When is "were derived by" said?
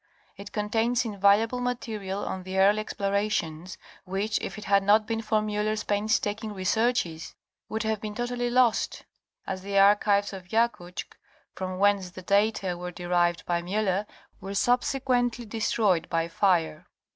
12.75-13.61